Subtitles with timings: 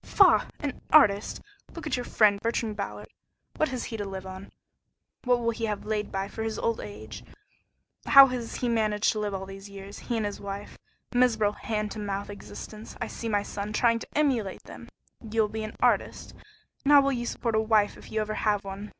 [0.03, 0.47] "Faugh!
[0.59, 1.41] An artist?
[1.75, 3.09] Look at your friend, Bertrand Ballard.
[3.57, 4.49] What has he to live on?
[5.25, 7.23] What will he have laid by for his old age?
[8.07, 10.75] How has he managed to live all these years he and his wife?
[11.13, 12.95] Miserable hand to mouth existence!
[12.99, 14.89] I'll see my son trying to emulate him!
[15.21, 16.31] You'll be an artist?
[16.83, 18.89] And how will you support a wife if you ever have one?